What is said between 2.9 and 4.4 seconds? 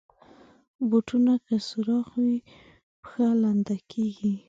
پښه لنده کېږي.